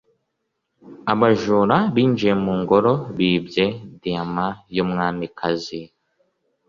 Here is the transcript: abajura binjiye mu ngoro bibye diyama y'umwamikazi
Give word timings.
abajura 1.13 1.77
binjiye 1.95 2.33
mu 2.43 2.53
ngoro 2.61 2.93
bibye 3.15 3.65
diyama 4.01 4.47
y'umwamikazi 4.75 5.79